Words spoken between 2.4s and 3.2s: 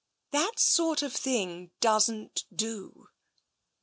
do."